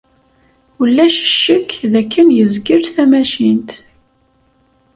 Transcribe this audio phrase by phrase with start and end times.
[0.81, 3.69] Ulac ccekk dakken yezgel tamacint.